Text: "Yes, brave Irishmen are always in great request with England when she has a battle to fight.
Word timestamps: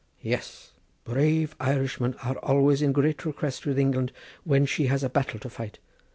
"Yes, 0.23 0.71
brave 1.03 1.55
Irishmen 1.59 2.15
are 2.23 2.35
always 2.37 2.81
in 2.81 2.91
great 2.91 3.23
request 3.23 3.67
with 3.67 3.77
England 3.77 4.11
when 4.43 4.65
she 4.65 4.87
has 4.87 5.03
a 5.03 5.09
battle 5.11 5.37
to 5.41 5.47
fight. 5.47 5.77